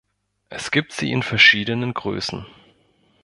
[0.49, 2.47] Es gibt sie in verschiedenen Größen.